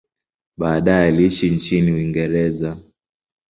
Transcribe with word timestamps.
Baadaye 0.57 1.07
aliishi 1.07 1.49
nchini 1.49 1.91
Uingereza. 1.91 2.77